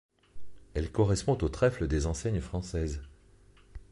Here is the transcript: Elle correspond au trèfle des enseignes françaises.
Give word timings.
Elle 0.73 0.91
correspond 0.91 1.37
au 1.43 1.49
trèfle 1.49 1.87
des 1.87 2.07
enseignes 2.07 2.39
françaises. 2.41 3.03